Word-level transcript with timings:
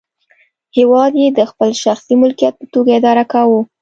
هېواد 0.77 1.11
یې 1.21 1.27
د 1.37 1.39
خپل 1.51 1.69
شخصي 1.83 2.13
ملکیت 2.21 2.53
په 2.59 2.65
توګه 2.73 2.91
اداره 2.99 3.23
کاوه. 3.31 3.59